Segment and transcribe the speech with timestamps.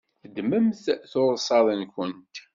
[0.27, 2.35] Ddmemt tursaḍ-nwent.